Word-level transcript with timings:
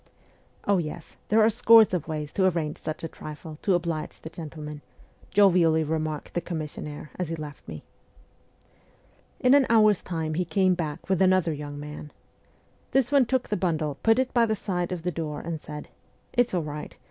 'Oh 0.67 0.79
yes. 0.79 1.15
There 1.29 1.43
are 1.43 1.49
scores 1.51 1.93
of 1.93 2.07
ways 2.07 2.31
to 2.33 2.47
arrange 2.47 2.79
such 2.79 3.03
a 3.03 3.07
trifle, 3.07 3.59
to 3.61 3.75
oblige 3.75 4.19
the 4.19 4.31
gentleman,' 4.31 4.81
jovially 5.29 5.83
remarked 5.83 6.33
the 6.33 6.41
commissionnaire, 6.41 7.11
as 7.19 7.29
he 7.29 7.35
left 7.35 7.67
me. 7.67 7.83
In 9.41 9.53
an 9.53 9.67
hour's 9.69 10.01
time 10.01 10.33
he 10.33 10.43
came 10.43 10.73
back 10.73 11.07
with 11.07 11.21
another 11.21 11.53
young 11.53 11.79
man. 11.79 12.11
This 12.93 13.11
one 13.11 13.27
took 13.27 13.49
the 13.49 13.55
bundle, 13.57 13.99
put 14.01 14.17
it 14.17 14.33
by 14.33 14.47
the 14.47 14.55
side 14.55 14.91
of 14.91 15.03
the 15.03 15.11
door, 15.11 15.39
and 15.39 15.61
said: 15.61 15.89
'It's 16.33 16.55
all 16.55 16.63
right. 16.63 16.95